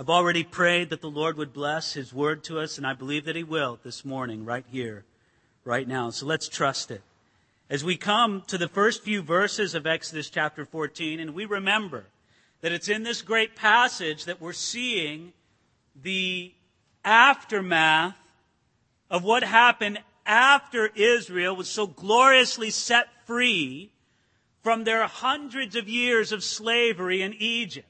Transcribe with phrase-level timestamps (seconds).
[0.00, 3.26] I've already prayed that the Lord would bless His word to us, and I believe
[3.26, 5.04] that He will this morning, right here,
[5.62, 6.08] right now.
[6.08, 7.02] So let's trust it.
[7.68, 12.06] As we come to the first few verses of Exodus chapter 14, and we remember
[12.62, 15.34] that it's in this great passage that we're seeing
[16.02, 16.50] the
[17.04, 18.16] aftermath
[19.10, 23.90] of what happened after Israel was so gloriously set free
[24.62, 27.86] from their hundreds of years of slavery in Egypt.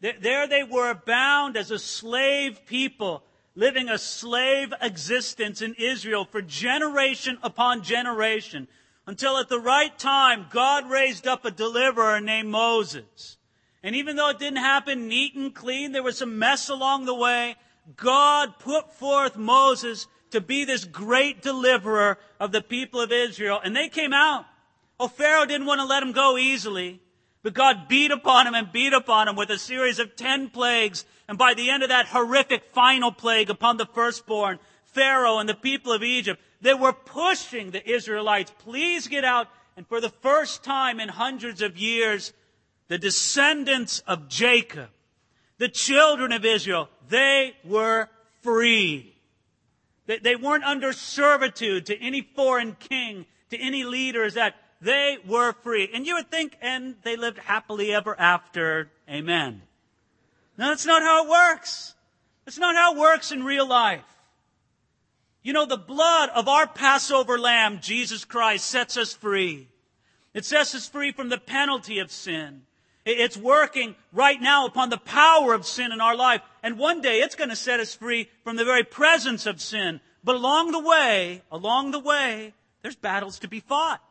[0.00, 6.40] There they were bound as a slave people, living a slave existence in Israel for
[6.40, 8.68] generation upon generation,
[9.06, 13.38] until at the right time, God raised up a deliverer named Moses.
[13.82, 17.14] And even though it didn't happen neat and clean, there was some mess along the
[17.14, 17.56] way,
[17.96, 23.60] God put forth Moses to be this great deliverer of the people of Israel.
[23.62, 24.44] And they came out.
[25.00, 27.00] Oh, Pharaoh didn't want to let them go easily.
[27.42, 31.04] But God beat upon him and beat upon him with a series of ten plagues.
[31.28, 35.54] And by the end of that horrific final plague upon the firstborn, Pharaoh and the
[35.54, 39.46] people of Egypt, they were pushing the Israelites, please get out.
[39.76, 42.32] And for the first time in hundreds of years,
[42.88, 44.88] the descendants of Jacob,
[45.58, 48.08] the children of Israel, they were
[48.42, 49.14] free.
[50.06, 55.52] They, they weren't under servitude to any foreign king, to any leaders that they were
[55.52, 55.90] free.
[55.92, 58.90] And you would think, and they lived happily ever after.
[59.08, 59.62] Amen.
[60.56, 61.94] No, that's not how it works.
[62.44, 64.04] That's not how it works in real life.
[65.42, 69.68] You know, the blood of our Passover lamb, Jesus Christ, sets us free.
[70.34, 72.62] It sets us free from the penalty of sin.
[73.04, 76.42] It's working right now upon the power of sin in our life.
[76.62, 80.00] And one day it's going to set us free from the very presence of sin.
[80.22, 84.02] But along the way, along the way, there's battles to be fought.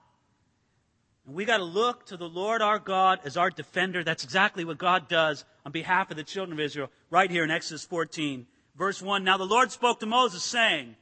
[1.28, 4.02] And we got to look to the Lord our God as our defender.
[4.02, 7.52] That's exactly what God does on behalf of the children of Israel right here in
[7.52, 8.48] Exodus 14,
[8.78, 9.26] verse 1.
[9.26, 10.96] Now the Lord spoke to Moses saying,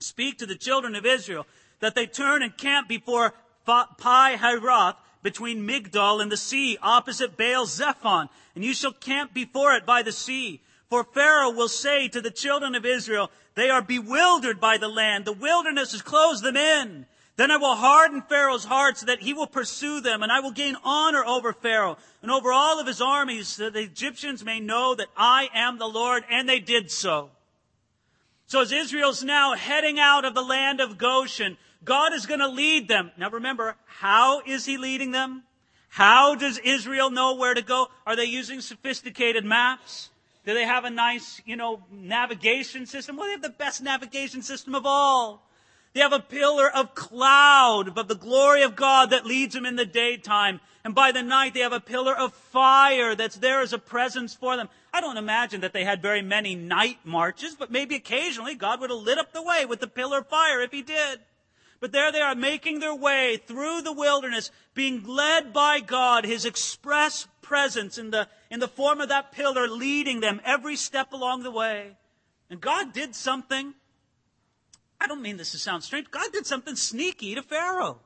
[0.00, 1.46] Speak to the children of Israel
[1.78, 3.32] that they turn and camp before
[3.64, 9.74] Pi Hahiroth between Migdol and the sea, opposite Baal Zephon, and you shall camp before
[9.74, 10.62] it by the sea.
[10.90, 15.24] For Pharaoh will say to the children of Israel, they are bewildered by the land.
[15.24, 17.06] The wilderness has closed them in.
[17.36, 20.52] Then I will harden Pharaoh's heart so that he will pursue them, and I will
[20.52, 24.94] gain honor over Pharaoh and over all of his armies, so the Egyptians may know
[24.94, 27.30] that I am the Lord, and they did so.
[28.46, 32.48] So as Israel's now heading out of the land of Goshen, God is going to
[32.48, 33.10] lead them.
[33.16, 35.42] Now remember, how is he leading them?
[35.88, 37.88] How does Israel know where to go?
[38.06, 40.10] Are they using sophisticated maps?
[40.46, 43.16] Do they have a nice, you know, navigation system?
[43.16, 45.48] Well, they have the best navigation system of all.
[45.94, 49.76] They have a pillar of cloud of the glory of God that leads them in
[49.76, 50.60] the daytime.
[50.82, 54.34] And by the night, they have a pillar of fire that's there as a presence
[54.34, 54.68] for them.
[54.92, 58.90] I don't imagine that they had very many night marches, but maybe occasionally God would
[58.90, 61.20] have lit up the way with the pillar of fire if he did.
[61.78, 66.44] But there they are making their way through the wilderness, being led by God, His
[66.44, 71.42] express presence in the, in the form of that pillar, leading them every step along
[71.42, 71.92] the way.
[72.50, 73.74] And God did something
[75.00, 76.10] I don't mean this to sound strange.
[76.10, 78.00] God did something sneaky to Pharaoh.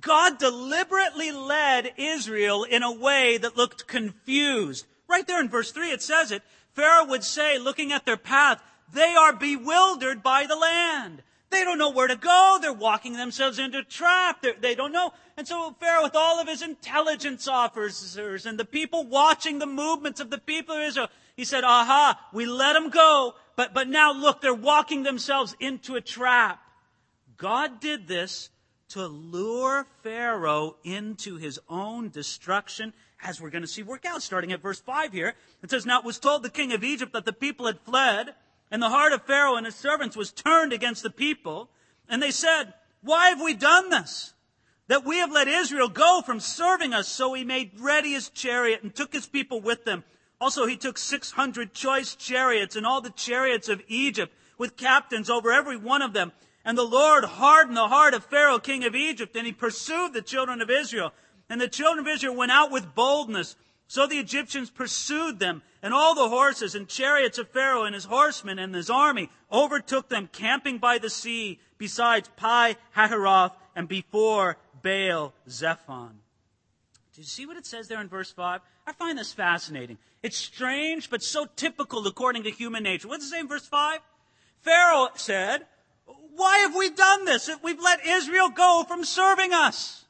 [0.00, 4.86] God deliberately led Israel in a way that looked confused.
[5.08, 6.42] Right there in verse 3, it says it.
[6.74, 11.22] Pharaoh would say, looking at their path, they are bewildered by the land.
[11.50, 12.58] They don't know where to go.
[12.60, 14.42] They're walking themselves into a trap.
[14.42, 15.12] They're, they do not know.
[15.36, 20.20] And so Pharaoh, with all of his intelligence officers and the people watching the movements
[20.20, 24.12] of the people of Israel, he said, aha, we let them go but, but now
[24.12, 26.60] look, they're walking themselves into a trap.
[27.38, 28.50] God did this
[28.90, 32.92] to lure Pharaoh into his own destruction,
[33.22, 35.34] as we're going to see work out, starting at verse 5 here.
[35.62, 38.34] It says, Now it was told the king of Egypt that the people had fled,
[38.70, 41.70] and the heart of Pharaoh and his servants was turned against the people.
[42.08, 44.34] And they said, Why have we done this?
[44.88, 47.08] That we have let Israel go from serving us.
[47.08, 50.04] So he made ready his chariot and took his people with them
[50.40, 55.50] also, he took 600 choice chariots and all the chariots of Egypt with captains over
[55.50, 56.32] every one of them.
[56.64, 60.22] And the Lord hardened the heart of Pharaoh, king of Egypt, and he pursued the
[60.22, 61.12] children of Israel.
[61.48, 63.56] And the children of Israel went out with boldness.
[63.88, 68.04] So the Egyptians pursued them, and all the horses and chariots of Pharaoh and his
[68.04, 74.56] horsemen and his army overtook them, camping by the sea, besides Pi Hahiroth and before
[74.82, 76.18] Baal Zephon.
[77.16, 78.60] Do you see what it says there in verse 5?
[78.86, 79.96] I find this fascinating.
[80.22, 83.08] It's strange, but so typical according to human nature.
[83.08, 84.00] What's say in verse 5?
[84.60, 85.64] Pharaoh said,
[86.04, 87.48] Why have we done this?
[87.62, 90.04] We've let Israel go from serving us.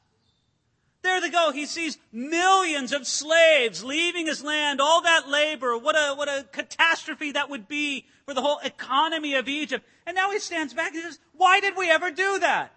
[1.01, 1.53] There they go.
[1.53, 5.77] He sees millions of slaves leaving his land, all that labor.
[5.77, 9.85] What a, what a catastrophe that would be for the whole economy of Egypt.
[10.05, 12.73] And now he stands back and says, why did we ever do that?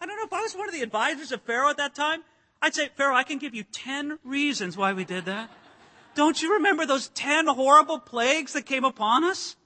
[0.00, 2.22] I don't know if I was one of the advisors of Pharaoh at that time.
[2.60, 5.50] I'd say, Pharaoh, I can give you 10 reasons why we did that.
[6.14, 9.56] Don't you remember those 10 horrible plagues that came upon us?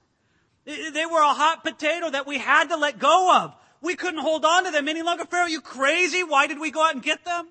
[0.65, 3.55] They were a hot potato that we had to let go of.
[3.81, 5.25] We couldn't hold on to them any longer.
[5.25, 6.23] Pharaoh, you crazy?
[6.23, 7.47] Why did we go out and get them?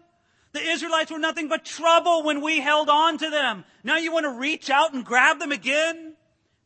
[0.52, 3.64] The Israelites were nothing but trouble when we held on to them.
[3.82, 6.14] Now you want to reach out and grab them again?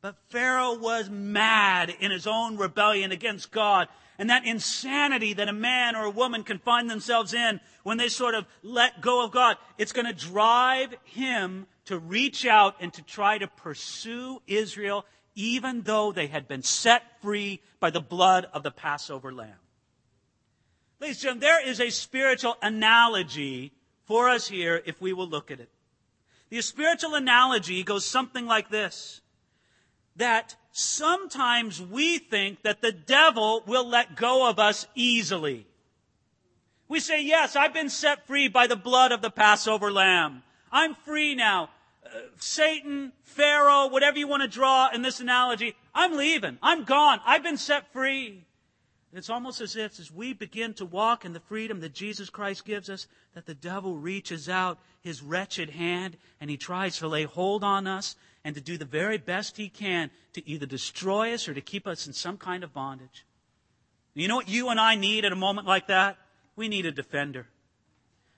[0.02, 3.88] But Pharaoh was mad in his own rebellion against God.
[4.18, 8.08] And that insanity that a man or a woman can find themselves in when they
[8.08, 12.92] sort of let go of God, it's going to drive him to reach out and
[12.92, 15.06] to try to pursue Israel
[15.36, 19.60] even though they had been set free by the blood of the Passover lamb.
[20.98, 23.70] Ladies and gentlemen, there is a spiritual analogy
[24.04, 25.70] for us here if we will look at it.
[26.48, 29.20] The spiritual analogy goes something like this.
[30.16, 35.68] That sometimes we think that the devil will let go of us easily.
[36.88, 40.42] We say, yes, I've been set free by the blood of the Passover lamb.
[40.70, 41.70] I'm free now.
[42.04, 46.58] Uh, Satan, Pharaoh, whatever you want to draw in this analogy, I'm leaving.
[46.62, 47.20] I'm gone.
[47.26, 48.44] I've been set free.
[49.10, 52.30] And It's almost as if as we begin to walk in the freedom that Jesus
[52.30, 57.08] Christ gives us, that the devil reaches out his wretched hand and he tries to
[57.08, 61.34] lay hold on us and to do the very best he can to either destroy
[61.34, 63.24] us or to keep us in some kind of bondage.
[64.14, 66.16] You know what you and I need at a moment like that?
[66.56, 67.46] We need a defender.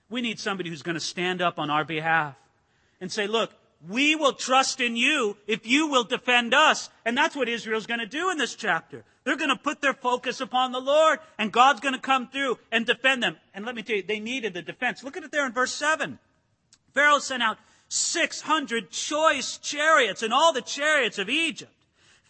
[0.09, 2.35] We need somebody who's going to stand up on our behalf
[2.99, 3.51] and say, look,
[3.87, 6.89] we will trust in you if you will defend us.
[7.05, 9.05] And that's what Israel's going to do in this chapter.
[9.23, 12.57] They're going to put their focus upon the Lord, and God's going to come through
[12.71, 13.37] and defend them.
[13.53, 15.03] And let me tell you, they needed the defense.
[15.03, 16.19] Look at it there in verse 7.
[16.93, 17.57] Pharaoh sent out
[17.89, 21.71] 600 choice chariots and all the chariots of Egypt.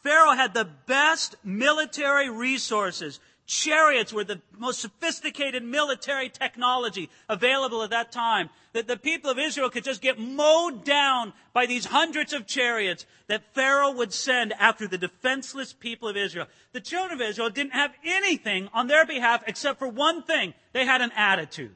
[0.03, 7.89] Pharaoh had the best military resources Chariots were the most sophisticated military technology available at
[7.89, 8.51] that time.
[8.73, 13.07] That the people of Israel could just get mowed down by these hundreds of chariots
[13.25, 16.45] that Pharaoh would send after the defenseless people of Israel.
[16.73, 20.53] The children of Israel didn't have anything on their behalf except for one thing.
[20.71, 21.75] They had an attitude.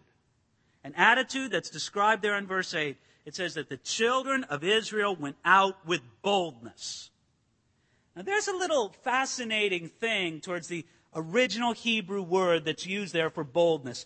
[0.83, 2.97] An attitude that's described there in verse 8.
[3.25, 7.09] It says that the children of Israel went out with boldness.
[8.15, 10.85] Now there's a little fascinating thing towards the
[11.15, 14.05] original Hebrew word that's used there for boldness.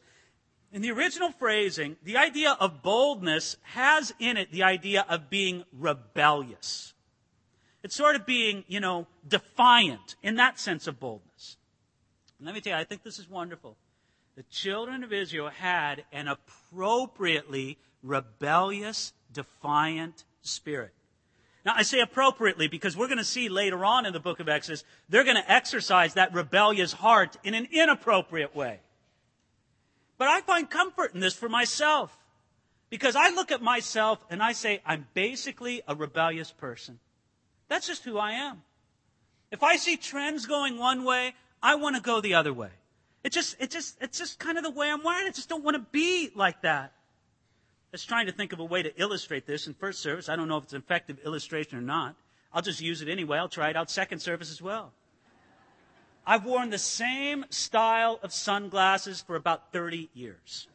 [0.71, 5.63] In the original phrasing, the idea of boldness has in it the idea of being
[5.71, 6.93] rebellious.
[7.83, 11.57] It's sort of being, you know, defiant in that sense of boldness.
[12.41, 13.77] let me tell you, I think this is wonderful.
[14.35, 20.93] The children of Israel had an appropriately rebellious, defiant spirit.
[21.67, 24.47] Now, I say appropriately because we're going to see later on in the book of
[24.47, 28.79] Exodus, they're going to exercise that rebellious heart in an inappropriate way.
[30.17, 32.17] But I find comfort in this for myself
[32.89, 36.99] because I look at myself and I say, I'm basically a rebellious person.
[37.67, 38.61] That's just who I am.
[39.51, 42.69] If I see trends going one way, I want to go the other way.
[43.25, 45.27] It just, it just, it's just kind of the way I'm wired.
[45.27, 46.93] I just don't want to be like that.
[47.91, 50.29] Was trying to think of a way to illustrate this in first service.
[50.29, 52.15] I don't know if it's an effective illustration or not.
[52.53, 53.37] I'll just use it anyway.
[53.37, 54.91] I'll try it out second service as well.
[56.25, 60.67] I've worn the same style of sunglasses for about 30 years.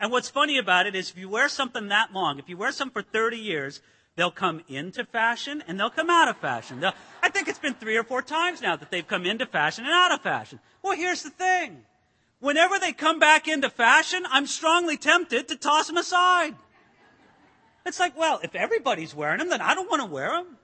[0.00, 2.72] And what's funny about it is if you wear something that long, if you wear
[2.72, 3.82] something for 30 years,
[4.16, 6.80] they'll come into fashion and they'll come out of fashion.
[6.80, 9.84] They'll, I think it's been three or four times now that they've come into fashion
[9.84, 10.58] and out of fashion.
[10.82, 11.84] Well, here's the thing
[12.42, 16.54] whenever they come back into fashion, I'm strongly tempted to toss them aside.
[17.86, 20.58] It's like, well, if everybody's wearing them, then I don't want to wear them.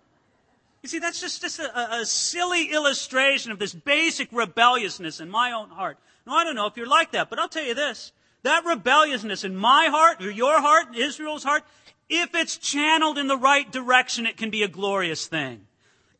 [0.82, 5.52] You see, that's just, just a, a, silly illustration of this basic rebelliousness in my
[5.52, 5.98] own heart.
[6.26, 8.12] Now, I don't know if you're like that, but I'll tell you this.
[8.42, 11.64] That rebelliousness in my heart, or your heart, Israel's heart,
[12.08, 15.66] if it's channeled in the right direction, it can be a glorious thing.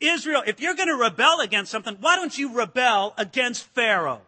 [0.00, 4.22] Israel, if you're going to rebel against something, why don't you rebel against Pharaoh?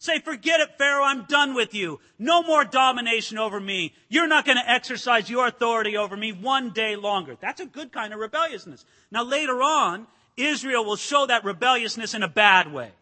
[0.00, 1.98] Say, forget it, Pharaoh, I'm done with you.
[2.20, 3.94] No more domination over me.
[4.08, 7.36] You're not going to exercise your authority over me one day longer.
[7.40, 8.84] That's a good kind of rebelliousness.
[9.10, 12.92] Now later on, Israel will show that rebelliousness in a bad way.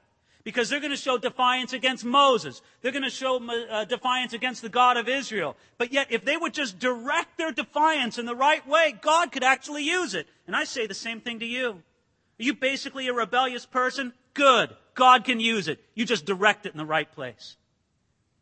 [0.43, 2.63] Because they're going to show defiance against Moses.
[2.81, 5.57] They're going to show uh, defiance against the God of Israel.
[5.77, 9.43] But yet, if they would just direct their defiance in the right way, God could
[9.43, 10.29] actually use it.
[10.47, 11.83] And I say the same thing to you.
[12.39, 14.13] Are you basically a rebellious person?
[14.37, 14.77] Good.
[14.95, 15.83] God can use it.
[15.95, 17.57] You just direct it in the right place.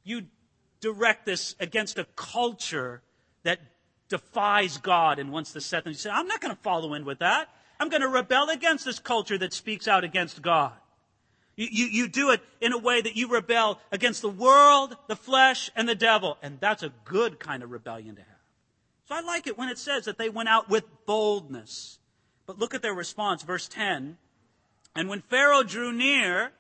[0.03, 0.27] You
[0.81, 3.01] direct this against a culture
[3.45, 3.61] that
[4.09, 5.93] defies God and wants to set them.
[5.93, 7.49] You say, I'm not going to follow in with that.
[7.81, 10.73] I'm going to rebel against this culture that speaks out against God.
[11.57, 15.15] You, you, you, do it in a way that you rebel against the world, the
[15.17, 16.37] flesh, and the devil.
[16.43, 18.31] And that's a good kind of rebellion to have.
[19.07, 21.99] So I like it when it says that they went out with boldness.
[22.47, 24.19] But look at their response, verse 10.
[24.95, 26.53] And when Pharaoh drew near,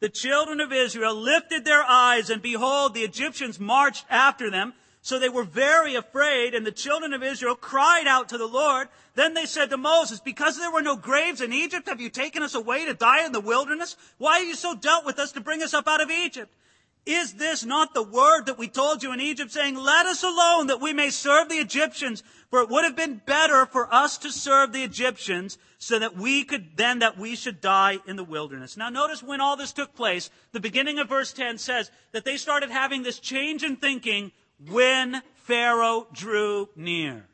[0.00, 4.74] the children of Israel lifted their eyes, and behold, the Egyptians marched after them.
[5.00, 8.88] So they were very afraid, and the children of Israel cried out to the Lord.
[9.14, 12.42] Then they said to Moses, Because there were no graves in Egypt, have you taken
[12.42, 13.96] us away to die in the wilderness?
[14.18, 16.52] Why are you so dealt with us to bring us up out of Egypt?
[17.04, 20.68] Is this not the word that we told you in Egypt, saying, Let us alone
[20.68, 22.22] that we may serve the Egyptians?
[22.48, 26.44] For it would have been better for us to serve the Egyptians so that we
[26.44, 28.76] could, then that we should die in the wilderness.
[28.76, 32.36] Now notice when all this took place, the beginning of verse 10 says that they
[32.36, 34.30] started having this change in thinking
[34.70, 37.26] when Pharaoh drew near.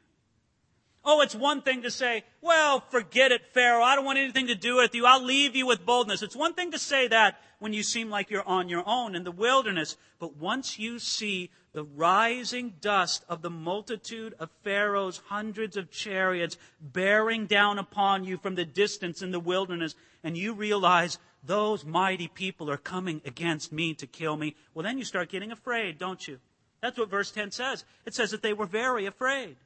[1.10, 3.82] Oh, it's one thing to say, well, forget it, Pharaoh.
[3.82, 5.06] I don't want anything to do with you.
[5.06, 6.20] I'll leave you with boldness.
[6.20, 9.24] It's one thing to say that when you seem like you're on your own in
[9.24, 9.96] the wilderness.
[10.18, 16.58] But once you see the rising dust of the multitude of Pharaoh's hundreds of chariots
[16.78, 22.28] bearing down upon you from the distance in the wilderness, and you realize those mighty
[22.28, 26.28] people are coming against me to kill me, well, then you start getting afraid, don't
[26.28, 26.38] you?
[26.82, 27.86] That's what verse 10 says.
[28.04, 29.56] It says that they were very afraid.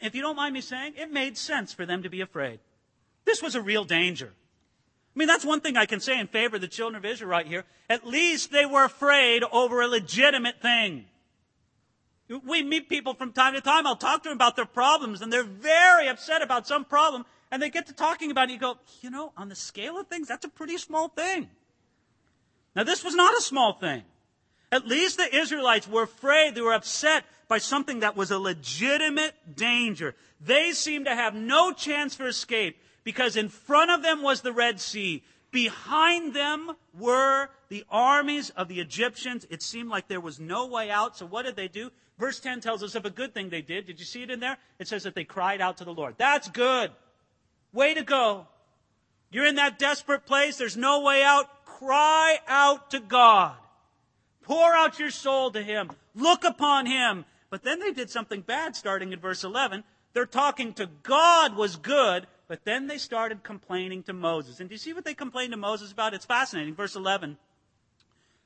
[0.00, 2.60] If you don't mind me saying, it made sense for them to be afraid.
[3.24, 4.32] This was a real danger.
[5.14, 7.30] I mean, that's one thing I can say in favor of the children of Israel
[7.30, 7.64] right here.
[7.88, 11.06] At least they were afraid over a legitimate thing.
[12.28, 13.86] We meet people from time to time.
[13.86, 17.26] I'll talk to them about their problems, and they're very upset about some problem.
[17.50, 18.52] And they get to talking about it.
[18.52, 21.48] And You go, you know, on the scale of things, that's a pretty small thing.
[22.76, 24.04] Now, this was not a small thing.
[24.70, 26.54] At least the Israelites were afraid.
[26.54, 30.14] They were upset by something that was a legitimate danger.
[30.40, 34.52] They seemed to have no chance for escape because in front of them was the
[34.52, 35.24] Red Sea.
[35.50, 39.48] Behind them were the armies of the Egyptians.
[39.50, 41.16] It seemed like there was no way out.
[41.16, 41.90] So what did they do?
[42.20, 43.84] Verse 10 tells us of a good thing they did.
[43.84, 44.56] Did you see it in there?
[44.78, 46.14] It says that they cried out to the Lord.
[46.18, 46.92] That's good.
[47.72, 48.46] Way to go.
[49.32, 50.56] You're in that desperate place.
[50.56, 51.64] There's no way out.
[51.64, 53.56] Cry out to God.
[54.42, 55.90] Pour out your soul to Him.
[56.14, 57.24] Look upon Him.
[57.50, 59.84] But then they did something bad starting in verse 11.
[60.12, 64.60] They're talking to God was good, but then they started complaining to Moses.
[64.60, 66.14] And do you see what they complained to Moses about?
[66.14, 66.74] It's fascinating.
[66.74, 67.36] Verse 11.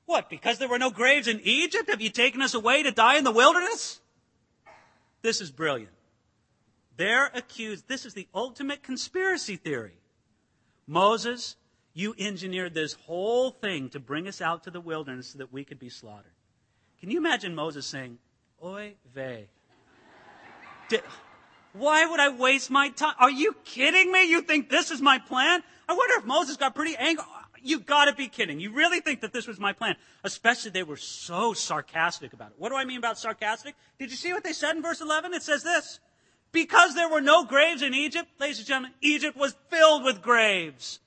[0.06, 0.28] What?
[0.28, 1.88] Because there were no graves in Egypt?
[1.88, 4.00] Have you taken us away to die in the wilderness?
[5.22, 5.92] This is brilliant.
[6.96, 7.88] They're accused.
[7.88, 9.98] This is the ultimate conspiracy theory.
[10.86, 11.56] Moses,
[11.94, 15.64] you engineered this whole thing to bring us out to the wilderness so that we
[15.64, 16.32] could be slaughtered.
[17.00, 18.18] Can you imagine Moses saying,
[18.64, 19.46] Oy vey.
[20.88, 21.02] Did,
[21.74, 23.14] why would I waste my time?
[23.18, 24.30] Are you kidding me?
[24.30, 25.62] You think this is my plan?
[25.88, 27.24] I wonder if Moses got pretty angry.
[27.62, 28.60] You gotta be kidding.
[28.60, 29.96] You really think that this was my plan?
[30.22, 32.54] Especially they were so sarcastic about it.
[32.58, 33.74] What do I mean about sarcastic?
[33.98, 35.34] Did you see what they said in verse 11?
[35.34, 36.00] It says this.
[36.52, 41.00] Because there were no graves in Egypt, ladies and gentlemen, Egypt was filled with graves.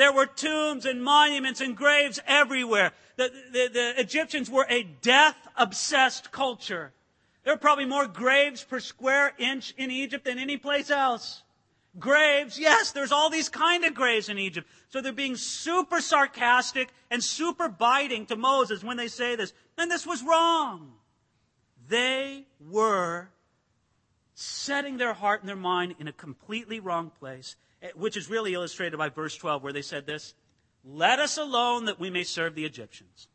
[0.00, 2.92] There were tombs and monuments and graves everywhere.
[3.16, 6.94] The, the, the Egyptians were a death obsessed culture.
[7.44, 11.42] There are probably more graves per square inch in Egypt than any place else.
[11.98, 14.66] Graves, yes, there's all these kind of graves in Egypt.
[14.88, 19.52] So they're being super sarcastic and super biting to Moses when they say this.
[19.76, 20.94] And this was wrong.
[21.90, 23.28] They were
[24.32, 28.54] setting their heart and their mind in a completely wrong place Eh, which is really
[28.54, 30.34] illustrated by verse 12, where they said this
[30.84, 33.28] Let us alone that we may serve the Egyptians.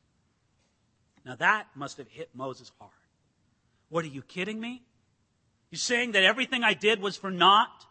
[1.26, 2.92] Now that must have hit Moses hard.
[3.90, 4.84] What are you kidding me?
[5.72, 7.86] You're saying that everything I did was for naught?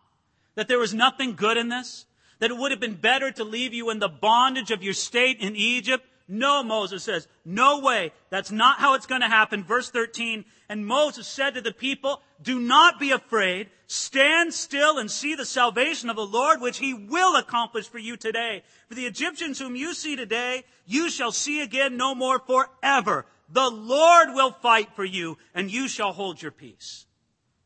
[0.54, 2.06] That there was nothing good in this?
[2.38, 5.40] That it would have been better to leave you in the bondage of your state
[5.40, 8.12] in Egypt no, Moses says, no way.
[8.30, 9.62] That's not how it's going to happen.
[9.62, 13.68] Verse 13, and Moses said to the people, do not be afraid.
[13.86, 18.16] Stand still and see the salvation of the Lord, which he will accomplish for you
[18.16, 18.62] today.
[18.88, 23.26] For the Egyptians whom you see today, you shall see again no more forever.
[23.50, 27.04] The Lord will fight for you and you shall hold your peace.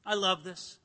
[0.04, 0.78] I love this.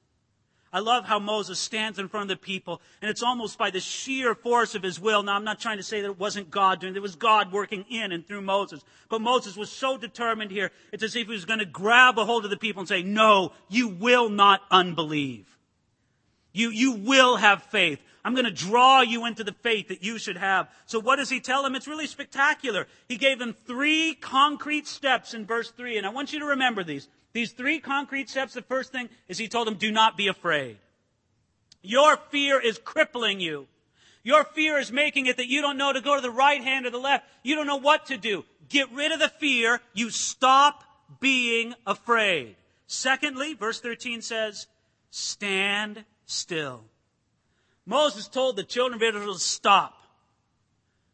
[0.74, 3.80] I love how Moses stands in front of the people, and it's almost by the
[3.80, 5.22] sheer force of his will.
[5.22, 6.98] Now, I'm not trying to say that it wasn't God doing it.
[6.98, 8.84] It was God working in and through Moses.
[9.08, 12.26] But Moses was so determined here, it's as if he was going to grab a
[12.26, 15.46] hold of the people and say, no, you will not unbelieve.
[16.54, 18.00] You, you will have faith.
[18.26, 20.70] I'm going to draw you into the faith that you should have.
[20.88, 21.76] So what does he tell them?
[21.76, 22.88] It's really spectacular.
[23.08, 26.84] He gave them three concrete steps in verse 3, and I want you to remember
[26.84, 27.08] these.
[27.34, 30.78] These three concrete steps, the first thing is he told them, do not be afraid.
[31.82, 33.68] Your fear is crippling you.
[34.24, 36.86] Your fear is making it that you don't know to go to the right hand
[36.86, 37.26] or the left.
[37.44, 38.46] You don't know what to do.
[38.70, 39.82] Get rid of the fear.
[39.94, 40.84] You stop
[41.20, 42.56] being afraid.
[42.88, 44.68] Secondly, verse 13 says,
[45.10, 46.86] stand still.
[47.86, 49.96] Moses told the children of Israel to stop.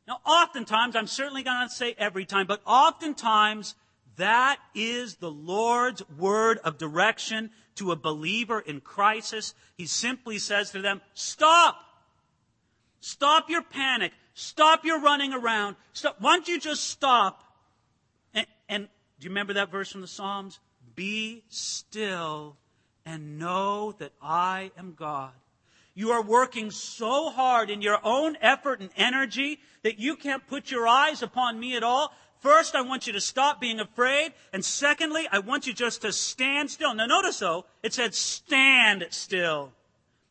[0.07, 3.75] Now, oftentimes, I'm certainly going to say every time, but oftentimes,
[4.19, 9.53] that is the Lord's word of direction to a believer in crisis.
[9.75, 11.77] He simply says to them, stop.
[13.01, 14.11] Stop your panic.
[14.33, 15.75] Stop your running around.
[15.93, 16.17] Stop.
[16.19, 17.43] Why don't you just stop?
[18.33, 18.87] And, and
[19.19, 20.59] do you remember that verse from the Psalms?
[20.95, 22.57] Be still
[23.05, 25.31] and know that I am God.
[25.93, 30.71] You are working so hard in your own effort and energy that you can't put
[30.71, 32.13] your eyes upon me at all.
[32.39, 34.33] First, I want you to stop being afraid.
[34.53, 36.93] And secondly, I want you just to stand still.
[36.93, 39.73] Now notice though, it said stand still.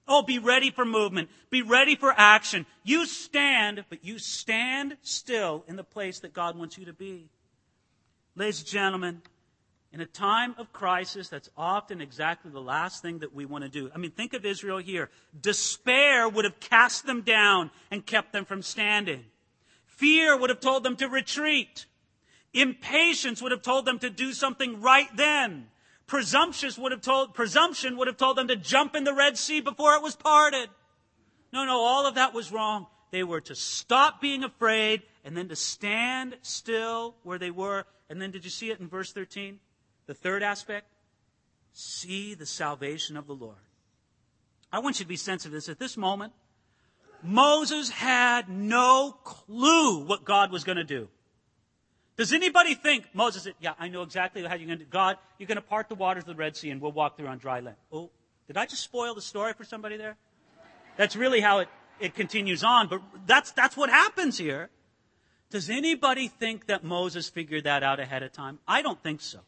[0.06, 1.28] Oh, be ready for movement.
[1.50, 2.64] Be ready for action.
[2.82, 7.28] You stand, but you stand still in the place that God wants you to be.
[8.34, 9.20] Ladies and gentlemen,
[9.92, 13.70] in a time of crisis, that's often exactly the last thing that we want to
[13.70, 13.90] do.
[13.94, 15.10] I mean, think of Israel here.
[15.38, 19.24] Despair would have cast them down and kept them from standing.
[19.84, 21.86] Fear would have told them to retreat.
[22.54, 25.68] Impatience would have told them to do something right then.
[26.06, 29.60] Presumption would have told, presumption would have told them to jump in the Red Sea
[29.60, 30.70] before it was parted.
[31.52, 32.86] No, no, all of that was wrong.
[33.10, 37.84] They were to stop being afraid and then to stand still where they were.
[38.08, 39.60] And then did you see it in verse 13?
[40.06, 40.86] The third aspect?
[41.72, 43.56] See the salvation of the Lord.
[44.72, 45.68] I want you to be sensitive to this.
[45.68, 46.32] At this moment,
[47.22, 51.08] Moses had no clue what God was going to do.
[52.18, 55.46] Does anybody think Moses said, Yeah, I know exactly how you're going to God, you're
[55.46, 57.60] going to part the waters of the Red Sea and we'll walk through on dry
[57.60, 57.76] land.
[57.92, 58.10] Oh,
[58.48, 60.16] did I just spoil the story for somebody there?
[60.96, 61.68] That's really how it,
[62.00, 64.68] it continues on, but that's, that's what happens here.
[65.50, 68.58] Does anybody think that Moses figured that out ahead of time?
[68.66, 69.38] I don't think so.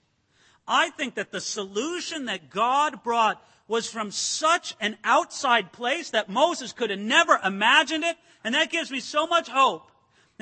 [0.68, 6.29] I think that the solution that God brought was from such an outside place that
[6.29, 9.89] Moses could have never imagined it, and that gives me so much hope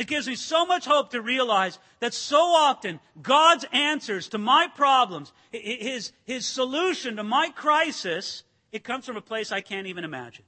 [0.01, 4.69] it gives me so much hope to realize that so often God's answers to my
[4.75, 10.05] problems, His, His solution to my crisis, it comes from a place I can't even
[10.05, 10.45] imagine.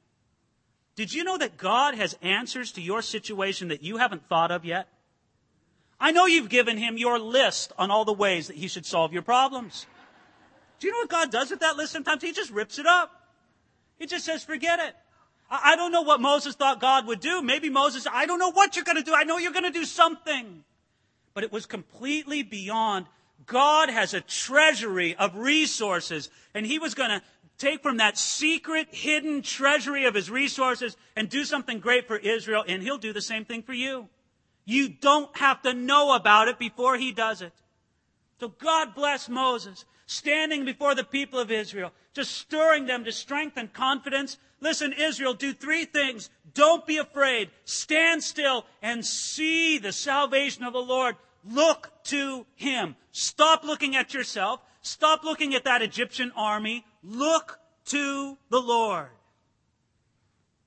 [0.94, 4.64] Did you know that God has answers to your situation that you haven't thought of
[4.64, 4.88] yet?
[5.98, 9.12] I know you've given Him your list on all the ways that He should solve
[9.12, 9.86] your problems.
[10.78, 12.22] Do you know what God does with that list sometimes?
[12.22, 13.10] He just rips it up.
[13.98, 14.94] He just says, forget it.
[15.50, 17.42] I don't know what Moses thought God would do.
[17.42, 19.14] Maybe Moses, I don't know what you're going to do.
[19.14, 20.62] I know you're going to do something.
[21.34, 23.06] But it was completely beyond.
[23.46, 27.22] God has a treasury of resources, and he was going to
[27.58, 32.64] take from that secret, hidden treasury of his resources and do something great for Israel,
[32.66, 34.08] and he'll do the same thing for you.
[34.64, 37.52] You don't have to know about it before he does it.
[38.38, 43.56] So God bless Moses, standing before the people of Israel, just stirring them to strength
[43.56, 46.28] and confidence Listen, Israel, do three things.
[46.52, 47.50] Don't be afraid.
[47.64, 51.16] Stand still and see the salvation of the Lord.
[51.44, 52.96] Look to Him.
[53.12, 54.60] Stop looking at yourself.
[54.82, 56.84] Stop looking at that Egyptian army.
[57.02, 59.08] Look to the Lord.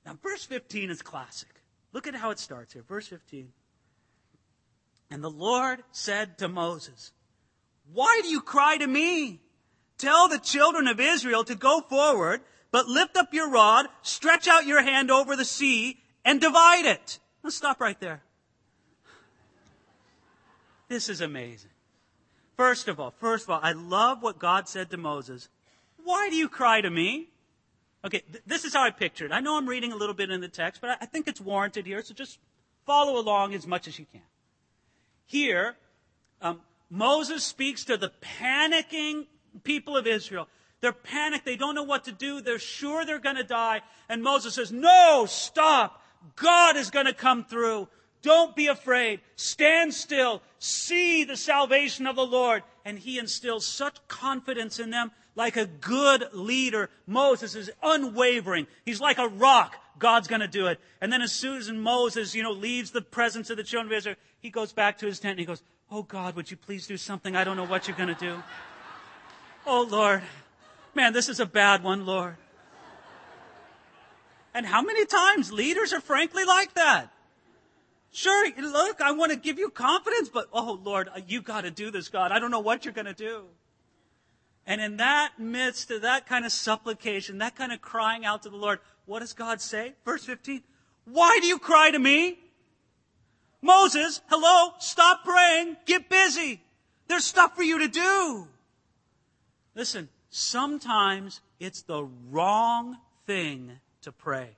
[0.05, 1.49] Now, verse 15 is classic.
[1.93, 2.83] Look at how it starts here.
[2.87, 3.53] Verse 15.
[5.11, 7.11] And the Lord said to Moses,
[7.93, 9.41] Why do you cry to me?
[9.99, 12.41] Tell the children of Israel to go forward
[12.73, 17.19] but lift up your rod, stretch out your hand over the sea, and divide it.
[17.43, 18.23] Let's stop right there.
[20.89, 21.69] This is amazing.
[22.57, 25.49] First of all, first of all, I love what God said to Moses.
[26.03, 27.29] Why do you cry to me?
[28.03, 29.31] Okay, th- this is how I picture it.
[29.31, 31.39] I know I'm reading a little bit in the text, but I, I think it's
[31.39, 32.39] warranted here, so just
[32.87, 34.21] follow along as much as you can.
[35.27, 35.75] Here,
[36.41, 36.59] um,
[36.89, 39.27] Moses speaks to the panicking
[39.63, 40.47] people of Israel.
[40.83, 41.45] They're panicked.
[41.45, 42.41] They don't know what to do.
[42.41, 43.79] They're sure they're going to die.
[44.09, 46.01] And Moses says, no, stop.
[46.35, 47.87] God is going to come through.
[48.21, 49.21] Don't be afraid.
[49.37, 50.41] Stand still.
[50.59, 52.63] See the salvation of the Lord.
[52.83, 56.89] And he instills such confidence in them like a good leader.
[57.07, 58.67] Moses is unwavering.
[58.83, 59.77] He's like a rock.
[59.99, 60.81] God's going to do it.
[60.99, 63.97] And then as soon as Moses, you know, leaves the presence of the children of
[63.97, 66.87] Israel, he goes back to his tent and he goes, Oh God, would you please
[66.87, 67.37] do something?
[67.37, 68.35] I don't know what you're going to do.
[69.65, 70.21] Oh Lord,
[70.95, 72.37] Man, this is a bad one, Lord.
[74.53, 77.11] And how many times leaders are frankly like that?
[78.11, 81.89] Sure, look, I want to give you confidence, but oh Lord, you got to do
[81.89, 82.31] this, God.
[82.31, 83.45] I don't know what you're going to do.
[84.67, 88.49] And in that midst of that kind of supplication, that kind of crying out to
[88.49, 89.93] the Lord, what does God say?
[90.05, 90.61] Verse 15.
[91.05, 92.37] Why do you cry to me?
[93.61, 96.61] Moses, hello, stop praying, get busy.
[97.07, 98.47] There's stuff for you to do.
[99.73, 104.49] Listen, sometimes it's the wrong thing to pray.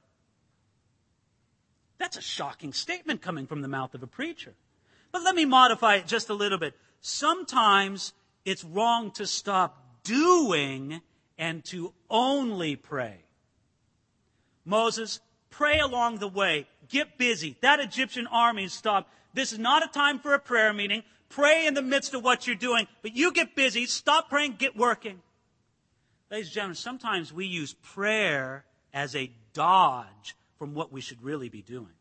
[1.98, 4.54] That's a shocking statement coming from the mouth of a preacher.
[5.12, 6.76] But let me modify it just a little bit.
[7.02, 11.02] Sometimes it's wrong to stop doing
[11.38, 13.20] and to only pray.
[14.66, 16.68] Moses, pray along the way.
[16.90, 17.58] Get busy.
[17.62, 19.10] That Egyptian army is stopped.
[19.34, 21.04] This is not a time for a prayer meeting.
[21.30, 23.86] Pray in the midst of what you're doing, but you get busy.
[23.86, 25.22] Stop praying, get working.
[26.32, 31.50] Ladies and gentlemen, sometimes we use prayer as a dodge from what we should really
[31.50, 31.94] be doing.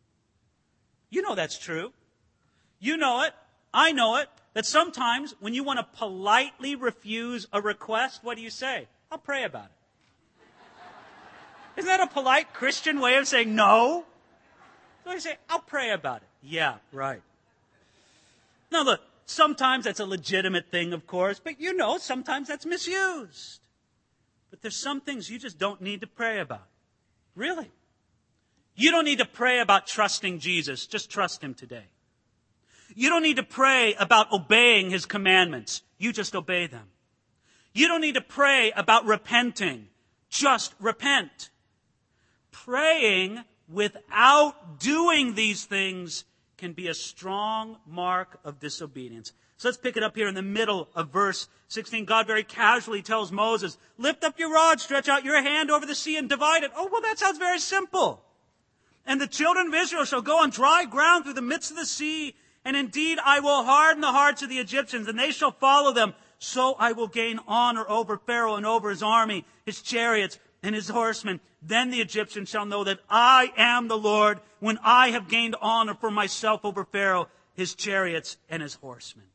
[1.10, 1.92] You know that's true.
[2.80, 3.34] You know it.
[3.72, 4.28] I know it.
[4.54, 8.86] That sometimes when you want to politely refuse a request, what do you say?
[9.10, 9.70] I'll pray about it.
[11.76, 14.04] Isn't that a polite Christian way of saying no?
[15.04, 16.28] So I say, I'll pray about it.
[16.40, 17.20] Yeah, right.
[18.70, 23.60] Now look, sometimes that's a legitimate thing, of course, but you know, sometimes that's misused.
[24.54, 26.68] But there's some things you just don't need to pray about.
[27.34, 27.68] Really.
[28.76, 30.86] You don't need to pray about trusting Jesus.
[30.86, 31.86] Just trust Him today.
[32.94, 35.82] You don't need to pray about obeying His commandments.
[35.98, 36.86] You just obey them.
[37.72, 39.88] You don't need to pray about repenting.
[40.30, 41.50] Just repent.
[42.52, 46.26] Praying without doing these things
[46.58, 49.32] can be a strong mark of disobedience.
[49.56, 52.04] So let's pick it up here in the middle of verse 16.
[52.04, 55.94] God very casually tells Moses, lift up your rod, stretch out your hand over the
[55.94, 56.72] sea and divide it.
[56.76, 58.22] Oh, well, that sounds very simple.
[59.06, 61.86] And the children of Israel shall go on dry ground through the midst of the
[61.86, 62.34] sea.
[62.64, 66.14] And indeed, I will harden the hearts of the Egyptians, and they shall follow them.
[66.38, 70.88] So I will gain honor over Pharaoh and over his army, his chariots, and his
[70.88, 71.40] horsemen.
[71.62, 75.94] Then the Egyptians shall know that I am the Lord when I have gained honor
[75.94, 79.26] for myself over Pharaoh, his chariots, and his horsemen.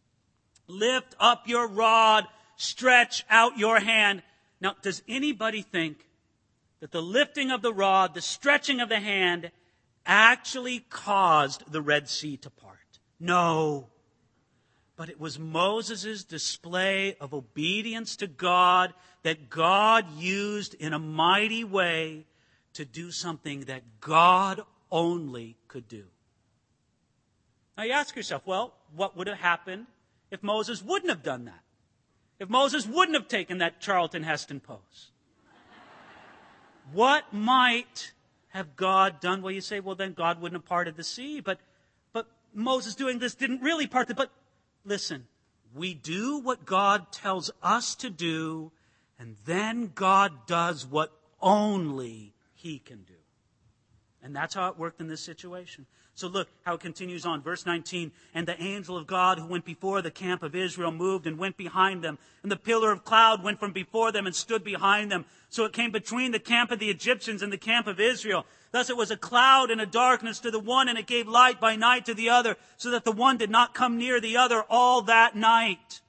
[0.69, 4.23] Lift up your rod, stretch out your hand.
[4.61, 6.07] Now, does anybody think
[6.79, 9.51] that the lifting of the rod, the stretching of the hand,
[10.05, 12.77] actually caused the Red Sea to part.
[13.19, 13.89] No.
[14.95, 21.63] But it was Moses' display of obedience to God that God used in a mighty
[21.63, 22.25] way
[22.73, 26.05] to do something that God only could do.
[27.77, 29.85] Now you ask yourself, well, what would have happened
[30.31, 31.61] if Moses wouldn't have done that?
[32.39, 35.11] If Moses wouldn't have taken that Charlton Heston pose?
[36.93, 38.13] What might
[38.49, 39.41] have God done?
[39.41, 41.39] Well, you say, well, then God wouldn't have parted the sea.
[41.39, 41.59] But,
[42.13, 44.17] but Moses doing this didn't really part it.
[44.17, 44.31] But
[44.85, 45.27] listen,
[45.75, 48.71] we do what God tells us to do,
[49.19, 51.11] and then God does what
[51.41, 53.13] only He can do.
[54.23, 55.85] And that's how it worked in this situation.
[56.19, 57.41] So look how it continues on.
[57.41, 58.11] Verse 19.
[58.33, 61.55] And the angel of God who went before the camp of Israel moved and went
[61.55, 62.17] behind them.
[62.43, 65.23] And the pillar of cloud went from before them and stood behind them.
[65.49, 68.45] So it came between the camp of the Egyptians and the camp of Israel.
[68.71, 71.61] Thus it was a cloud and a darkness to the one and it gave light
[71.61, 74.63] by night to the other so that the one did not come near the other
[74.69, 76.01] all that night.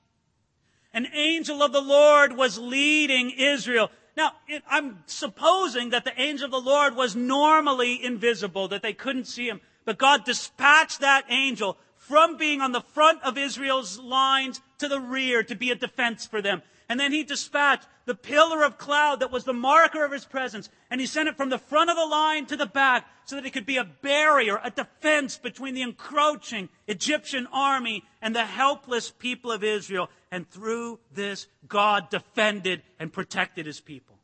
[0.92, 3.92] An angel of the Lord was leading Israel.
[4.16, 4.32] Now,
[4.68, 9.48] I'm supposing that the angel of the Lord was normally invisible, that they couldn't see
[9.48, 9.60] him.
[9.84, 15.00] But God dispatched that angel from being on the front of Israel's lines to the
[15.00, 16.62] rear to be a defense for them.
[16.88, 20.68] And then he dispatched the pillar of cloud that was the marker of his presence.
[20.90, 23.46] And he sent it from the front of the line to the back so that
[23.46, 29.12] it could be a barrier, a defense between the encroaching Egyptian army and the helpless
[29.12, 30.10] people of Israel.
[30.32, 34.18] And through this, God defended and protected his people.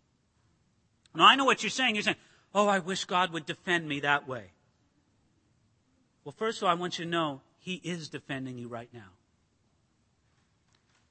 [1.14, 1.94] Now I know what you're saying.
[1.94, 2.16] You're saying,
[2.52, 4.50] oh, I wish God would defend me that way.
[6.26, 9.10] Well, first of all, I want you to know He is defending you right now.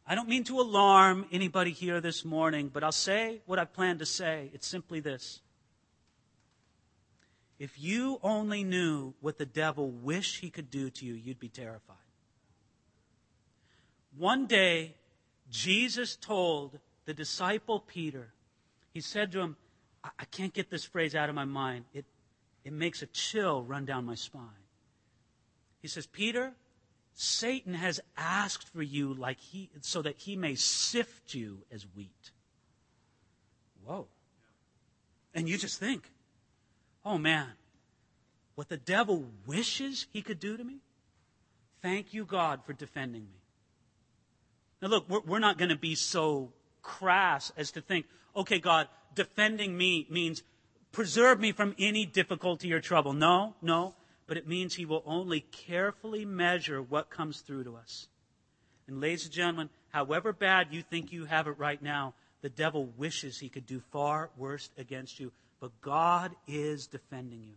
[0.06, 3.99] I don't mean to alarm anybody here this morning, but I'll say what I plan
[3.99, 4.49] to say.
[4.54, 5.39] It's simply this.
[7.60, 11.47] If you only knew what the devil wished he could do to you, you'd be
[11.47, 11.95] terrified.
[14.17, 14.95] One day,
[15.49, 18.34] Jesus told the disciple Peter,
[18.93, 19.56] he said to him,
[20.04, 21.86] I, can't get this phrase out of my mind.
[21.93, 22.04] It,
[22.65, 24.64] it makes a chill run down my spine.
[25.86, 26.52] He says, Peter,
[27.13, 32.32] Satan has asked for you like he, so that he may sift you as wheat.
[33.86, 34.08] Whoa.
[35.36, 36.10] And you just think,
[37.06, 37.50] Oh man,
[38.56, 40.80] what the devil wishes he could do to me?
[41.84, 43.41] Thank you, God, for defending me.
[44.82, 48.88] Now, look, we're, we're not going to be so crass as to think, okay, God,
[49.13, 50.41] defending me means
[50.91, 53.13] preserve me from any difficulty or trouble.
[53.13, 53.93] No, no,
[54.28, 58.08] but it means He will only carefully measure what comes through to us.
[58.88, 62.90] And, ladies and gentlemen, however bad you think you have it right now, the devil
[62.98, 65.32] wishes he could do far worse against you.
[65.60, 67.56] But God is defending you.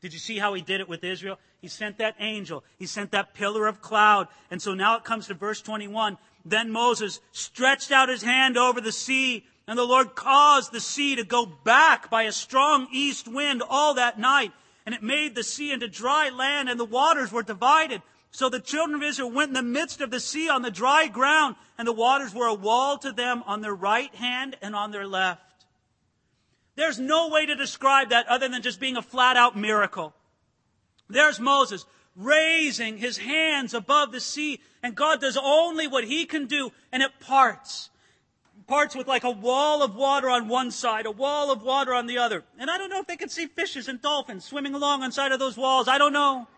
[0.00, 1.38] Did you see how he did it with Israel?
[1.60, 2.64] He sent that angel.
[2.78, 4.28] He sent that pillar of cloud.
[4.50, 6.16] And so now it comes to verse 21.
[6.44, 11.16] Then Moses stretched out his hand over the sea, and the Lord caused the sea
[11.16, 14.52] to go back by a strong east wind all that night.
[14.86, 18.00] And it made the sea into dry land, and the waters were divided.
[18.30, 21.08] So the children of Israel went in the midst of the sea on the dry
[21.08, 24.92] ground, and the waters were a wall to them on their right hand and on
[24.92, 25.42] their left.
[26.76, 30.14] There's no way to describe that other than just being a flat out miracle.
[31.08, 36.46] There's Moses raising his hands above the sea, and God does only what he can
[36.46, 37.90] do, and it parts.
[38.66, 42.06] Parts with like a wall of water on one side, a wall of water on
[42.06, 42.44] the other.
[42.58, 45.30] And I don't know if they could see fishes and dolphins swimming along on side
[45.30, 45.86] of those walls.
[45.86, 46.48] I don't know.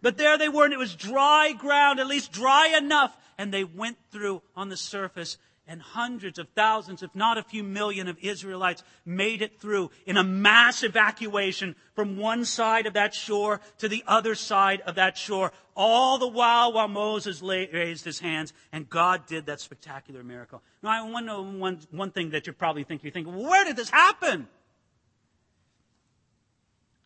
[0.00, 3.64] But there they were, and it was dry ground, at least dry enough, and they
[3.64, 5.36] went through on the surface,
[5.70, 10.16] and hundreds of thousands, if not a few million of Israelites made it through in
[10.16, 15.16] a mass evacuation from one side of that shore to the other side of that
[15.16, 20.60] shore, all the while while Moses raised his hands, and God did that spectacular miracle.
[20.82, 23.76] Now, I want to know one, one thing that you probably think, thinking, where did
[23.76, 24.48] this happen?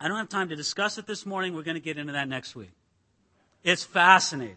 [0.01, 1.55] I don't have time to discuss it this morning.
[1.55, 2.73] We're going to get into that next week.
[3.63, 4.57] It's fascinating.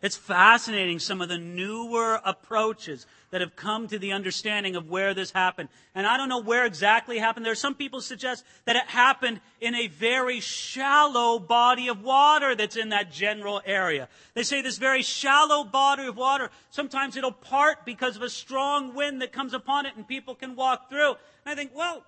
[0.00, 5.12] It's fascinating some of the newer approaches that have come to the understanding of where
[5.12, 5.68] this happened.
[5.92, 7.44] And I don't know where exactly it happened.
[7.44, 12.54] There are some people suggest that it happened in a very shallow body of water
[12.54, 14.08] that's in that general area.
[14.34, 18.94] They say this very shallow body of water, sometimes it'll part because of a strong
[18.94, 21.10] wind that comes upon it and people can walk through.
[21.44, 22.04] And I think, well,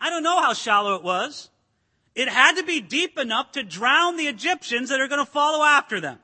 [0.00, 1.50] I don't know how shallow it was.
[2.14, 5.64] It had to be deep enough to drown the Egyptians that are going to follow
[5.64, 6.20] after them.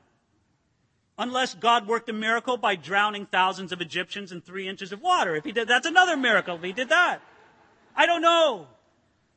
[1.19, 5.35] Unless God worked a miracle by drowning thousands of Egyptians in three inches of water.
[5.35, 7.21] If he did, that's another miracle if he did that.
[7.93, 8.67] I don't know.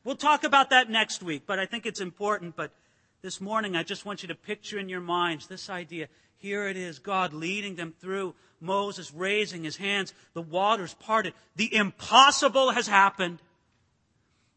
[0.05, 2.55] We'll talk about that next week, but I think it's important.
[2.55, 2.71] But
[3.21, 6.07] this morning, I just want you to picture in your minds this idea.
[6.38, 11.35] Here it is, God leading them through, Moses raising his hands, the waters parted.
[11.57, 13.40] The impossible has happened.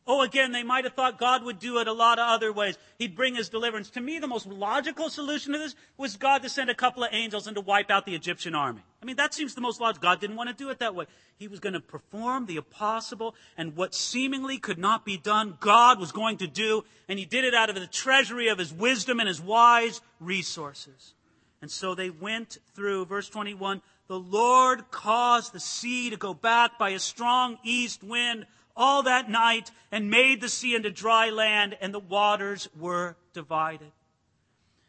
[0.07, 2.77] Oh, again, they might have thought God would do it a lot of other ways.
[2.99, 3.89] He'd bring his deliverance.
[3.91, 7.09] To me, the most logical solution to this was God to send a couple of
[7.11, 8.81] angels and to wipe out the Egyptian army.
[9.01, 10.07] I mean, that seems the most logical.
[10.07, 11.05] God didn't want to do it that way.
[11.37, 15.99] He was going to perform the impossible, and what seemingly could not be done, God
[15.99, 19.19] was going to do, and he did it out of the treasury of his wisdom
[19.19, 21.15] and his wise resources.
[21.63, 26.77] And so they went through, verse 21, the Lord caused the sea to go back
[26.77, 31.77] by a strong east wind all that night and made the sea into dry land,
[31.79, 33.91] and the waters were divided.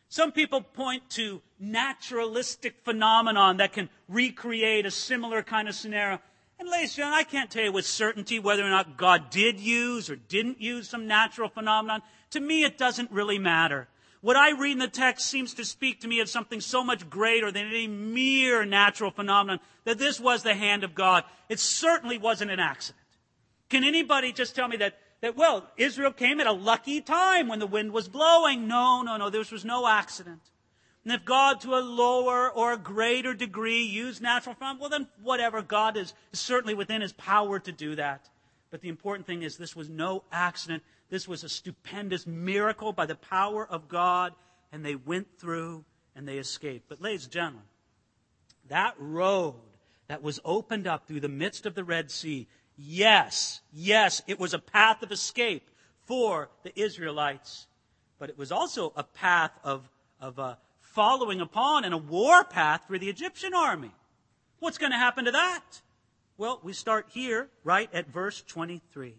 [0.09, 6.20] Some people point to naturalistic phenomenon that can recreate a similar kind of scenario.
[6.59, 9.61] And ladies and gentlemen, I can't tell you with certainty whether or not God did
[9.61, 12.03] use or didn't use some natural phenomenon.
[12.31, 13.88] To me, it doesn't really matter.
[14.22, 17.09] What I read in the text seems to speak to me of something so much
[17.11, 21.25] greater than any mere natural phenomenon that this was the hand of God.
[21.49, 22.99] It certainly wasn't an accident.
[23.68, 27.59] Can anybody just tell me that, that, well, Israel came at a lucky time when
[27.59, 28.68] the wind was blowing?
[28.68, 29.31] No, no, no.
[29.31, 30.42] This was no accident.
[31.05, 35.09] And if God to a lower or a greater degree used natural phenomena, well then
[35.22, 35.62] whatever.
[35.62, 38.29] God is, is certainly within his power to do that.
[38.70, 40.83] But the important thing is this was no accident.
[41.09, 44.33] This was a stupendous miracle by the power of God,
[44.72, 45.85] and they went through
[46.16, 46.88] and they escaped.
[46.88, 47.62] But ladies and gentlemen,
[48.68, 49.55] that road
[50.09, 54.52] that was opened up through the midst of the Red Sea Yes, yes, it was
[54.52, 55.70] a path of escape
[56.04, 57.66] for the Israelites,
[58.18, 59.88] but it was also a path of,
[60.20, 63.92] of uh, following upon and a war path for the Egyptian army.
[64.58, 65.80] What's going to happen to that?
[66.38, 69.14] Well, we start here, right at verse 23.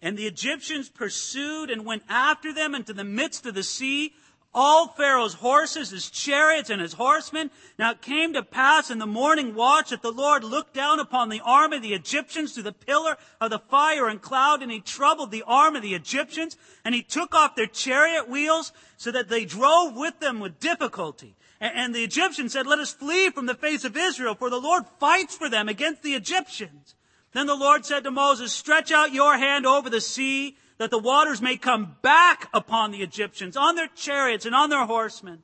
[0.00, 4.12] And the Egyptians pursued and went after them into the midst of the sea,
[4.54, 7.50] all Pharaoh's horses, his chariots, and his horsemen.
[7.78, 11.28] Now it came to pass in the morning watch that the Lord looked down upon
[11.28, 14.80] the arm of the Egyptians through the pillar of the fire and cloud, and he
[14.80, 19.28] troubled the arm of the Egyptians, and he took off their chariot wheels so that
[19.28, 21.34] they drove with them with difficulty.
[21.60, 24.84] And the Egyptians said, Let us flee from the face of Israel, for the Lord
[25.00, 26.94] fights for them against the Egyptians.
[27.32, 30.98] Then the Lord said to Moses, stretch out your hand over the sea that the
[30.98, 35.42] waters may come back upon the Egyptians, on their chariots and on their horsemen.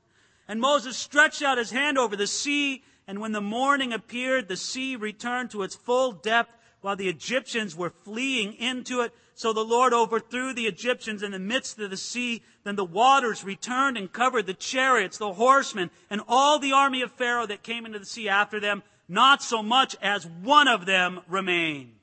[0.48, 4.56] And Moses stretched out his hand over the sea, and when the morning appeared, the
[4.56, 9.12] sea returned to its full depth while the Egyptians were fleeing into it.
[9.34, 12.42] So the Lord overthrew the Egyptians in the midst of the sea.
[12.64, 17.12] Then the waters returned and covered the chariots, the horsemen, and all the army of
[17.12, 18.82] Pharaoh that came into the sea after them.
[19.08, 21.99] Not so much as one of them remained.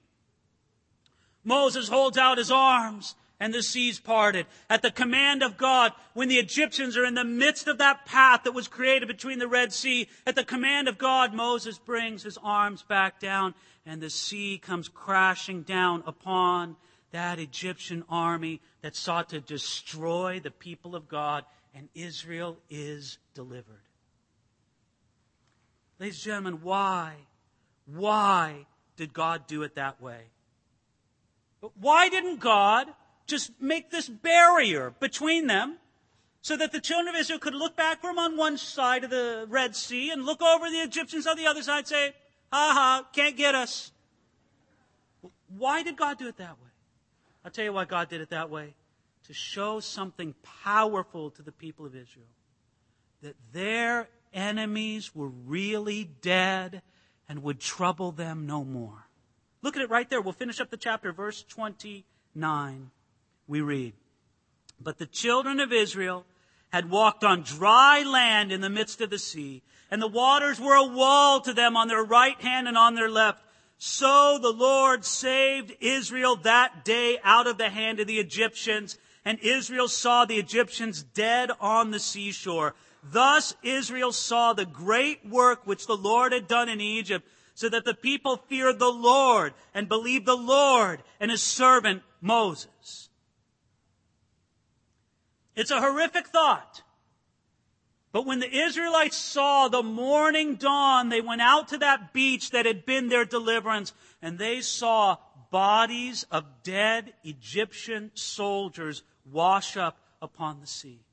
[1.48, 4.46] Moses holds out his arms and the seas parted.
[4.70, 8.44] At the command of God, when the Egyptians are in the midst of that path
[8.44, 12.38] that was created between the Red Sea, at the command of God, Moses brings his
[12.44, 13.56] arms back down
[13.86, 16.76] and the sea comes crashing down upon
[17.12, 23.64] that Egyptian army that sought to destroy the people of God, and Israel is delivered.
[25.98, 27.14] Ladies and gentlemen, why?
[27.86, 28.66] Why
[28.98, 30.26] did God do it that way?
[31.80, 32.88] Why didn't God
[33.26, 35.78] just make this barrier between them
[36.42, 39.46] so that the children of Israel could look back from on one side of the
[39.50, 42.14] Red Sea and look over the Egyptians on the other side and say,
[42.52, 43.92] ha ha, can't get us.
[45.58, 46.70] Why did God do it that way?
[47.44, 48.76] I'll tell you why God did it that way.
[49.28, 52.28] To show something powerful to the people of Israel.
[53.22, 56.82] That their enemies were really dead
[57.28, 59.07] and would trouble them no more.
[59.68, 60.22] Look at it right there.
[60.22, 62.90] We'll finish up the chapter, verse 29
[63.50, 63.92] we read,
[64.80, 66.24] But the children of Israel
[66.70, 70.76] had walked on dry land in the midst of the sea, and the waters were
[70.76, 73.44] a wall to them on their right hand and on their left.
[73.78, 79.38] So the Lord saved Israel that day out of the hand of the Egyptians, and
[79.40, 82.74] Israel saw the Egyptians dead on the seashore.
[83.04, 87.86] Thus Israel saw the great work which the Lord had done in Egypt, so that
[87.86, 93.10] the people feared the Lord and believed the Lord and his servant Moses.
[95.56, 96.84] It's a horrific thought.
[98.12, 102.68] But when the Israelites saw the morning dawn, they went out to that beach that
[102.68, 103.92] had been their deliverance,
[104.22, 105.18] and they saw
[105.50, 111.07] bodies of dead Egyptian soldiers wash up upon the sea.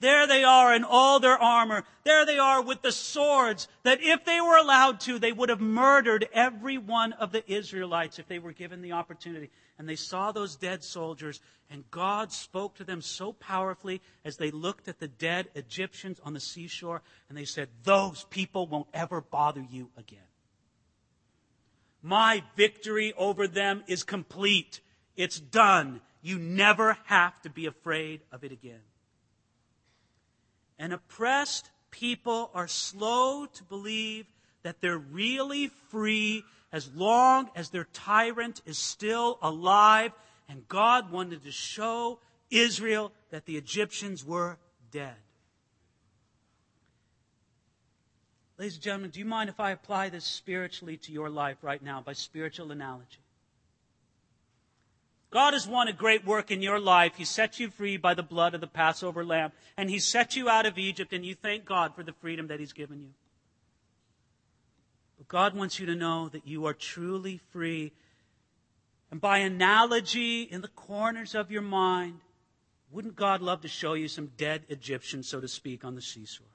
[0.00, 1.84] There they are in all their armor.
[2.04, 5.60] There they are with the swords that if they were allowed to, they would have
[5.60, 9.50] murdered every one of the Israelites if they were given the opportunity.
[9.78, 14.50] And they saw those dead soldiers and God spoke to them so powerfully as they
[14.50, 19.20] looked at the dead Egyptians on the seashore and they said, those people won't ever
[19.20, 20.18] bother you again.
[22.02, 24.80] My victory over them is complete.
[25.16, 26.00] It's done.
[26.22, 28.80] You never have to be afraid of it again.
[30.80, 34.26] And oppressed people are slow to believe
[34.62, 40.12] that they're really free as long as their tyrant is still alive.
[40.48, 42.18] And God wanted to show
[42.50, 44.56] Israel that the Egyptians were
[44.90, 45.14] dead.
[48.56, 51.82] Ladies and gentlemen, do you mind if I apply this spiritually to your life right
[51.82, 53.20] now by spiritual analogy?
[55.30, 57.14] God has won a great work in your life.
[57.16, 60.48] He set you free by the blood of the Passover lamb, and He set you
[60.48, 63.10] out of Egypt, and you thank God for the freedom that He's given you.
[65.16, 67.92] But God wants you to know that you are truly free.
[69.12, 72.20] And by analogy, in the corners of your mind,
[72.90, 76.46] wouldn't God love to show you some dead Egyptians, so to speak, on the seashore?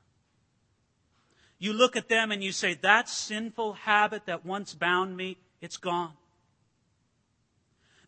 [1.58, 5.78] You look at them and you say, that sinful habit that once bound me, it's
[5.78, 6.12] gone.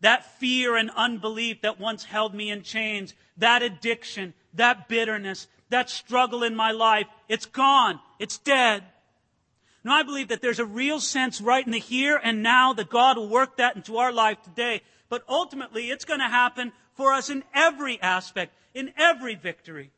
[0.02, 5.90] That fear and unbelief that once held me in chains, that addiction, that bitterness, that
[5.90, 8.00] struggle in my life, it's gone.
[8.20, 8.84] It's dead.
[9.84, 12.90] Now I believe that there's a real sense right in the here and now that
[12.90, 14.82] God will work that into our life today.
[15.10, 19.92] But ultimately, it's going to happen for us in every aspect, in every victory.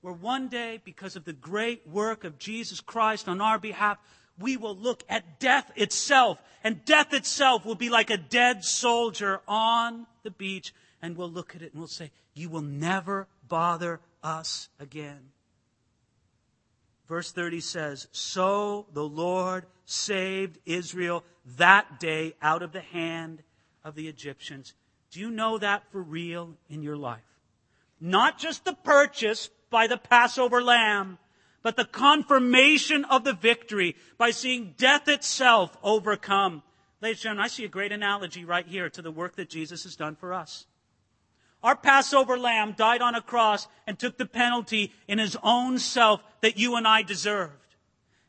[0.00, 3.98] Where one day, because of the great work of Jesus Christ on our behalf,
[4.38, 9.40] we will look at death itself, and death itself will be like a dead soldier
[9.46, 10.72] on the beach,
[11.02, 15.30] and we'll look at it and we'll say, You will never bother us again.
[17.08, 21.24] Verse 30 says, So the Lord saved Israel
[21.56, 23.42] that day out of the hand
[23.82, 24.74] of the Egyptians.
[25.10, 27.22] Do you know that for real in your life?
[28.00, 31.18] Not just the purchase by the Passover lamb,
[31.62, 36.62] but the confirmation of the victory by seeing death itself overcome.
[37.00, 39.84] Ladies and gentlemen, I see a great analogy right here to the work that Jesus
[39.84, 40.66] has done for us.
[41.62, 46.20] Our Passover lamb died on a cross and took the penalty in his own self
[46.40, 47.52] that you and I deserved.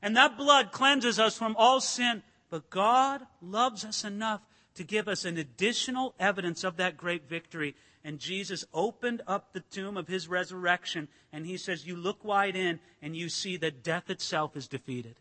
[0.01, 2.23] And that blood cleanses us from all sin.
[2.49, 4.41] But God loves us enough
[4.75, 7.75] to give us an additional evidence of that great victory.
[8.03, 12.55] And Jesus opened up the tomb of his resurrection, and he says, You look wide
[12.55, 15.15] in, and you see that death itself is defeated.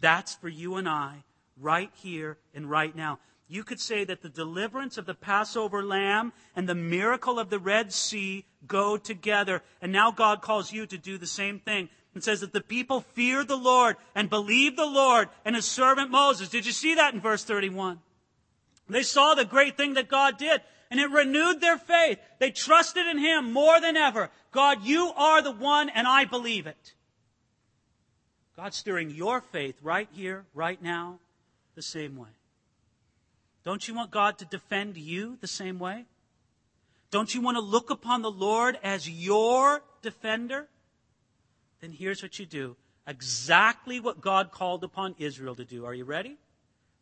[0.00, 1.24] That's for you and I,
[1.60, 3.18] right here and right now.
[3.48, 7.58] You could say that the deliverance of the Passover lamb and the miracle of the
[7.58, 9.62] Red Sea go together.
[9.82, 11.88] And now God calls you to do the same thing.
[12.14, 16.10] And says that the people feared the Lord and believed the Lord and his servant
[16.10, 16.48] Moses.
[16.48, 18.00] Did you see that in verse 31?
[18.88, 20.60] They saw the great thing that God did
[20.90, 22.18] and it renewed their faith.
[22.38, 24.30] They trusted in him more than ever.
[24.50, 26.94] God, you are the one and I believe it.
[28.56, 31.18] God's stirring your faith right here, right now,
[31.76, 32.28] the same way.
[33.64, 36.04] Don't you want God to defend you the same way?
[37.10, 40.68] Don't you want to look upon the Lord as your defender?
[41.80, 42.76] Then here's what you do
[43.06, 45.84] exactly what God called upon Israel to do.
[45.84, 46.36] Are you ready?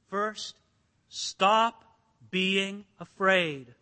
[0.08, 0.56] First,
[1.08, 1.84] stop
[2.30, 3.74] being afraid.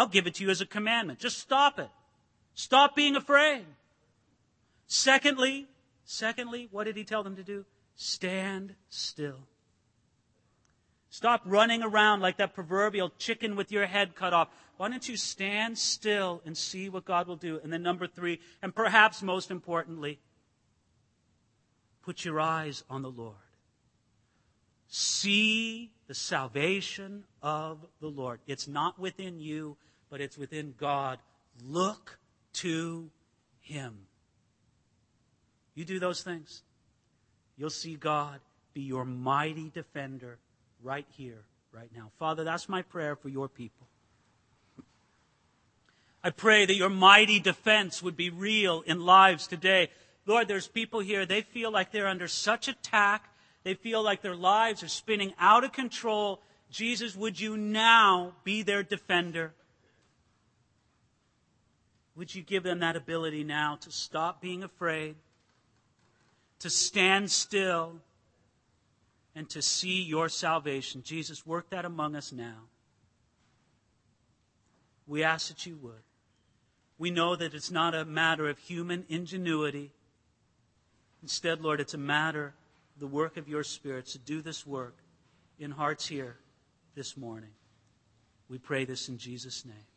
[0.00, 1.18] I'll give it to you as a commandment.
[1.18, 1.90] Just stop it.
[2.54, 3.66] Stop being afraid.
[4.86, 5.68] Secondly,
[6.06, 7.66] secondly, what did he tell them to do?
[7.96, 9.40] Stand still.
[11.10, 14.48] Stop running around like that proverbial chicken with your head cut off.
[14.78, 17.60] Why don't you stand still and see what God will do?
[17.62, 20.18] And then, number three, and perhaps most importantly,
[22.00, 23.34] put your eyes on the Lord.
[24.88, 28.40] See the salvation of the Lord.
[28.46, 29.76] It's not within you,
[30.10, 31.18] but it's within God.
[31.64, 32.18] Look
[32.54, 33.10] to
[33.60, 34.06] Him.
[35.74, 36.62] You do those things,
[37.56, 38.40] you'll see God
[38.74, 40.38] be your mighty defender
[40.82, 41.42] right here,
[41.72, 42.10] right now.
[42.18, 43.86] Father, that's my prayer for your people.
[46.22, 49.88] I pray that your mighty defense would be real in lives today.
[50.26, 53.24] Lord, there's people here, they feel like they're under such attack.
[53.62, 56.40] They feel like their lives are spinning out of control.
[56.70, 59.52] Jesus, would you now be their defender?
[62.20, 65.14] Would you give them that ability now to stop being afraid,
[66.58, 67.94] to stand still,
[69.34, 71.02] and to see your salvation.
[71.02, 72.58] Jesus, work that among us now.
[75.06, 76.02] We ask that you would.
[76.98, 79.90] We know that it's not a matter of human ingenuity.
[81.22, 82.52] Instead, Lord, it's a matter
[82.96, 84.98] of the work of your Spirit to do this work
[85.58, 86.36] in hearts here
[86.94, 87.54] this morning.
[88.50, 89.89] We pray this in Jesus' name.